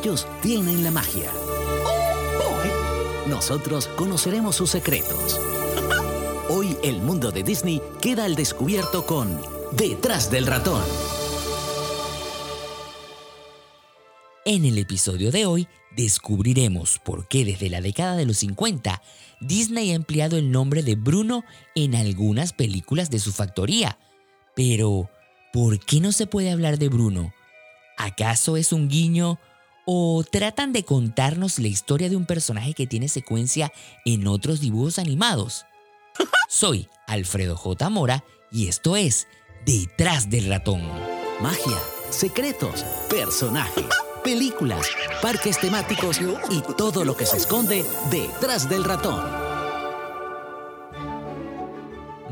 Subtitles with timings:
[0.00, 1.30] Ellos tienen la magia.
[3.26, 5.38] Nosotros conoceremos sus secretos.
[6.48, 9.38] Hoy el mundo de Disney queda al descubierto con
[9.72, 10.82] Detrás del ratón.
[14.46, 19.02] En el episodio de hoy descubriremos por qué desde la década de los 50
[19.40, 21.44] Disney ha empleado el nombre de Bruno
[21.74, 23.98] en algunas películas de su factoría.
[24.56, 25.10] Pero,
[25.52, 27.34] ¿por qué no se puede hablar de Bruno?
[27.98, 29.38] ¿Acaso es un guiño
[29.84, 33.72] o tratan de contarnos la historia de un personaje que tiene secuencia
[34.04, 35.66] en otros dibujos animados?
[36.48, 37.88] Soy Alfredo J.
[37.90, 39.26] Mora y esto es
[39.66, 40.80] Detrás del ratón.
[41.40, 41.78] Magia,
[42.10, 43.84] secretos, personajes,
[44.24, 44.86] películas,
[45.20, 46.18] parques temáticos
[46.50, 49.49] y todo lo que se esconde detrás del ratón.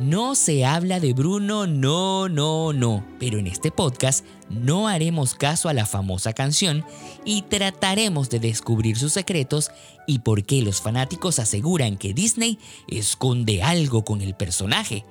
[0.08, 3.04] No se habla de Bruno, no, no, no.
[3.20, 6.82] Pero en este podcast no haremos caso a la famosa canción
[7.26, 9.70] y trataremos de descubrir sus secretos
[10.06, 15.04] y por qué los fanáticos aseguran que Disney esconde algo con el personaje.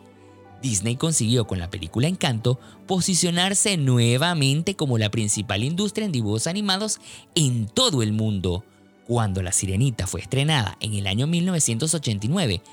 [0.63, 6.99] Disney consiguió con la película Encanto posicionarse nuevamente como la principal industria en dibujos animados
[7.35, 8.65] en todo el mundo.
[9.05, 12.63] Cuando La Sirenita fue estrenada en el año 1989,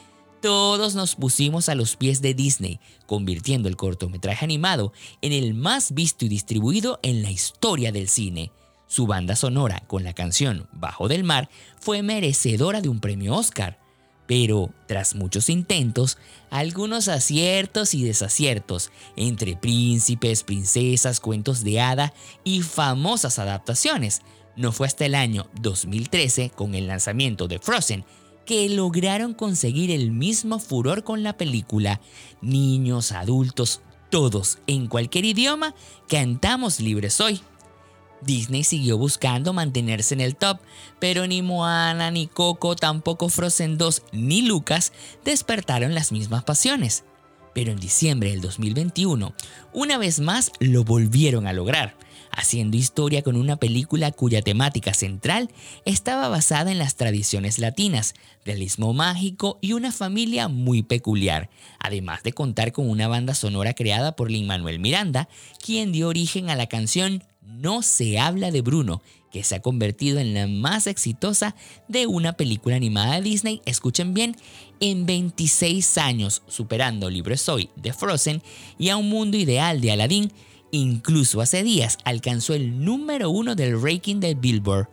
[0.45, 4.93] todos nos pusimos a los pies de Disney, convirtiendo el cortometraje animado
[5.23, 8.53] en el más visto y distribuido en la historia del cine.
[8.87, 11.49] Su banda sonora con la canción Bajo del Mar
[11.81, 13.79] fue merecedora de un premio Oscar.
[14.27, 16.19] Pero, tras muchos intentos,
[16.51, 22.13] algunos aciertos y desaciertos, entre príncipes, princesas, cuentos de hada
[22.45, 24.21] y famosas adaptaciones,
[24.57, 28.05] no fue hasta el año 2013, con el lanzamiento de Frozen,
[28.45, 32.01] que lograron conseguir el mismo furor con la película.
[32.41, 35.75] Niños, adultos, todos, en cualquier idioma,
[36.09, 37.41] cantamos libres hoy.
[38.21, 40.59] Disney siguió buscando mantenerse en el top,
[40.99, 44.93] pero ni Moana, ni Coco, tampoco Frozen 2, ni Lucas
[45.25, 47.05] despertaron las mismas pasiones.
[47.55, 49.35] Pero en diciembre del 2021,
[49.73, 51.97] una vez más lo volvieron a lograr
[52.37, 55.51] haciendo historia con una película cuya temática central
[55.85, 58.15] estaba basada en las tradiciones latinas,
[58.45, 64.17] realismo mágico y una familia muy peculiar, además de contar con una banda sonora creada
[64.17, 65.29] por Lin Manuel Miranda,
[65.65, 70.21] quien dio origen a la canción No se habla de Bruno, que se ha convertido
[70.21, 71.57] en la más exitosa
[71.89, 74.37] de una película animada de Disney, escuchen bien,
[74.79, 78.43] en 26 años, superando Libre Soy de Frozen
[78.79, 80.33] y a un mundo ideal de Aladdin,
[80.75, 84.89] Incluso hace días alcanzó el número uno del ranking del Billboard.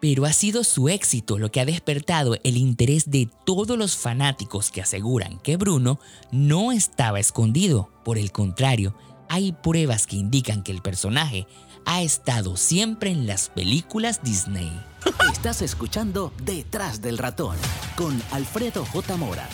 [0.00, 4.70] Pero ha sido su éxito lo que ha despertado el interés de todos los fanáticos
[4.70, 5.98] que aseguran que Bruno
[6.30, 7.90] no estaba escondido.
[8.04, 8.94] Por el contrario,
[9.28, 11.48] hay pruebas que indican que el personaje
[11.86, 14.70] ha estado siempre en las películas Disney.
[15.32, 17.56] Estás escuchando Detrás del ratón
[17.96, 19.16] con Alfredo J.
[19.16, 19.48] Mora.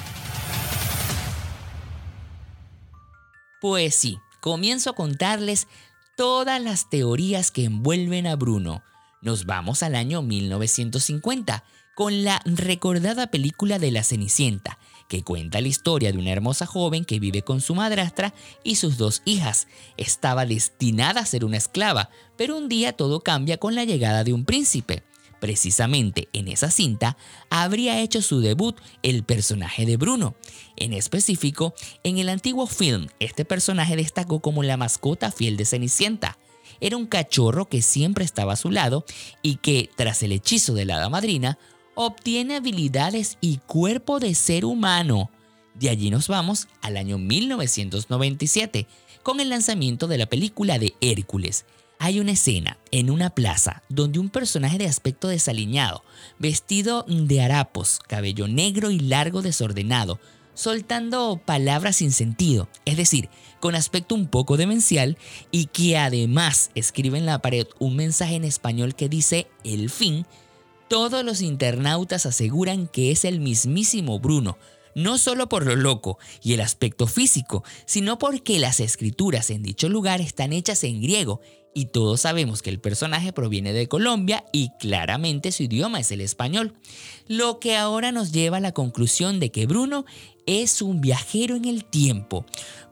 [3.62, 5.69] Pues sí, comienzo a contarles
[6.17, 8.83] todas las teorías que envuelven a Bruno.
[9.23, 11.63] Nos vamos al año 1950
[11.95, 17.05] con la recordada película de La Cenicienta, que cuenta la historia de una hermosa joven
[17.05, 19.69] que vive con su madrastra y sus dos hijas.
[19.97, 24.33] Estaba destinada a ser una esclava, pero un día todo cambia con la llegada de
[24.33, 25.05] un príncipe.
[25.43, 27.17] Precisamente en esa cinta
[27.51, 30.37] habría hecho su debut el personaje de Bruno.
[30.77, 36.39] En específico, en el antiguo film, este personaje destacó como la mascota fiel de Cenicienta.
[36.81, 39.05] Era un cachorro que siempre estaba a su lado
[39.43, 41.59] y que, tras el hechizo de la hada madrina,
[41.97, 45.29] obtiene habilidades y cuerpo de ser humano.
[45.75, 48.87] De allí nos vamos al año 1997,
[49.25, 51.65] con el lanzamiento de la película de Hércules,
[52.03, 56.03] hay una escena en una plaza donde un personaje de aspecto desaliñado,
[56.41, 60.19] vestido de harapos, cabello negro y largo desordenado,
[60.53, 63.29] soltando palabras sin sentido, es decir,
[63.61, 65.17] con aspecto un poco demencial
[65.53, 70.26] y que además escribe en la pared un mensaje en español que dice el fin,
[70.88, 74.59] todos los internautas aseguran que es el mismísimo Bruno,
[74.94, 79.89] no solo por lo loco y el aspecto físico, sino porque las escrituras en dicho
[79.89, 81.41] lugar están hechas en griego
[81.75, 86.21] y todos sabemos que el personaje proviene de Colombia y claramente su idioma es el
[86.21, 86.75] español.
[87.29, 90.05] Lo que ahora nos lleva a la conclusión de que Bruno
[90.47, 92.45] es un viajero en el tiempo.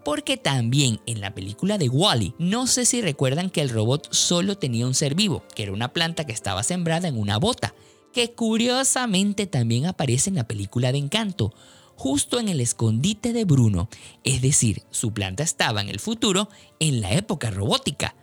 [0.02, 4.56] Porque también en la película de Wally, no sé si recuerdan que el robot solo
[4.56, 7.74] tenía un ser vivo, que era una planta que estaba sembrada en una bota,
[8.14, 11.52] que curiosamente también aparece en la película de Encanto
[12.00, 13.90] justo en el escondite de Bruno,
[14.24, 16.48] es decir, su planta estaba en el futuro,
[16.78, 18.14] en la época robótica.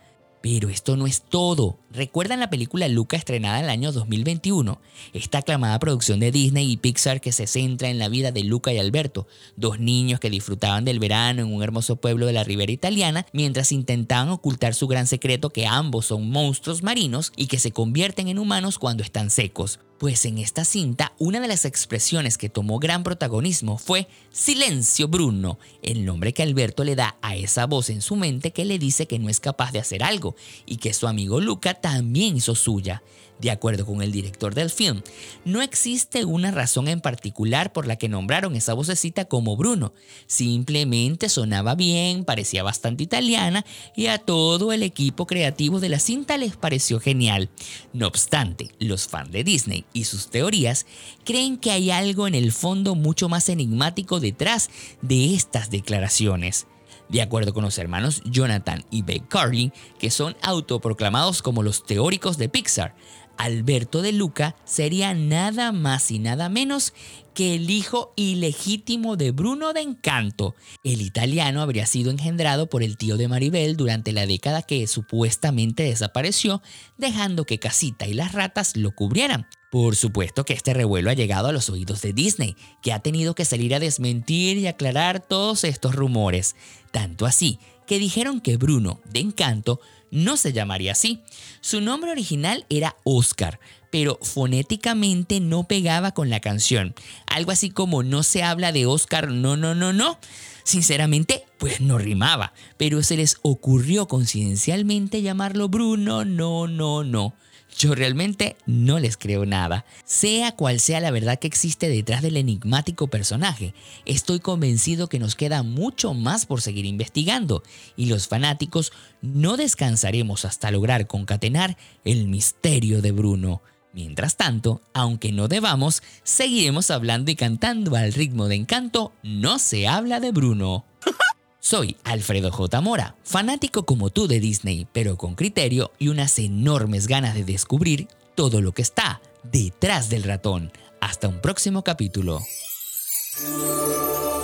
[0.42, 1.78] Pero esto no es todo.
[1.92, 4.80] ¿Recuerdan la película Luca estrenada en el año 2021?
[5.12, 8.72] Esta aclamada producción de Disney y Pixar que se centra en la vida de Luca
[8.72, 12.72] y Alberto, dos niños que disfrutaban del verano en un hermoso pueblo de la ribera
[12.72, 17.70] italiana mientras intentaban ocultar su gran secreto que ambos son monstruos marinos y que se
[17.70, 19.78] convierten en humanos cuando están secos.
[19.98, 25.58] Pues en esta cinta, una de las expresiones que tomó gran protagonismo fue Silencio Bruno,
[25.82, 29.08] el nombre que Alberto le da a esa voz en su mente que le dice
[29.08, 30.36] que no es capaz de hacer algo
[30.66, 33.02] y que su amigo Luca también hizo suya.
[33.40, 35.02] De acuerdo con el director del film,
[35.44, 39.92] no existe una razón en particular por la que nombraron esa vocecita como Bruno.
[40.26, 43.64] Simplemente sonaba bien, parecía bastante italiana
[43.94, 47.48] y a todo el equipo creativo de la cinta les pareció genial.
[47.92, 50.86] No obstante, los fans de Disney y sus teorías
[51.24, 54.68] creen que hay algo en el fondo mucho más enigmático detrás
[55.00, 56.66] de estas declaraciones.
[57.08, 62.36] De acuerdo con los hermanos Jonathan y Beck Carlin, que son autoproclamados como los teóricos
[62.36, 62.94] de Pixar,
[63.38, 66.92] Alberto de Luca sería nada más y nada menos
[67.34, 70.56] que el hijo ilegítimo de Bruno de Encanto.
[70.82, 75.84] El italiano habría sido engendrado por el tío de Maribel durante la década que supuestamente
[75.84, 76.62] desapareció,
[76.96, 79.46] dejando que Casita y las ratas lo cubrieran.
[79.70, 83.34] Por supuesto que este revuelo ha llegado a los oídos de Disney, que ha tenido
[83.34, 86.56] que salir a desmentir y aclarar todos estos rumores.
[86.90, 89.80] Tanto así que dijeron que Bruno, de Encanto,
[90.10, 91.22] no se llamaría así.
[91.60, 93.58] Su nombre original era Oscar,
[93.90, 96.94] pero fonéticamente no pegaba con la canción.
[97.26, 100.18] Algo así como no se habla de Oscar, no, no, no, no.
[100.64, 107.34] Sinceramente, pues no rimaba, pero se les ocurrió coincidencialmente llamarlo Bruno, no, no, no.
[107.78, 109.84] Yo realmente no les creo nada.
[110.04, 113.72] Sea cual sea la verdad que existe detrás del enigmático personaje,
[114.04, 117.62] estoy convencido que nos queda mucho más por seguir investigando
[117.96, 118.92] y los fanáticos
[119.22, 123.62] no descansaremos hasta lograr concatenar el misterio de Bruno.
[123.92, 129.86] Mientras tanto, aunque no debamos, seguiremos hablando y cantando al ritmo de encanto No se
[129.86, 130.84] habla de Bruno.
[131.68, 132.80] Soy Alfredo J.
[132.80, 138.08] Mora, fanático como tú de Disney, pero con criterio y unas enormes ganas de descubrir
[138.34, 140.72] todo lo que está detrás del ratón.
[141.02, 142.40] Hasta un próximo capítulo.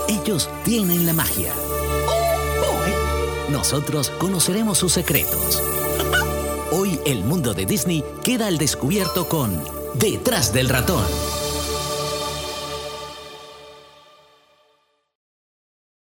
[0.07, 1.55] Ellos tienen la magia.
[3.49, 5.63] Nosotros conoceremos sus secretos.
[6.73, 11.07] Hoy el mundo de Disney queda al descubierto con Detrás del ratón.